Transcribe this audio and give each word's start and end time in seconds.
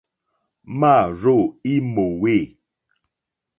Mârzô 0.79 1.37
í 1.73 1.75
mòwê. 1.93 2.37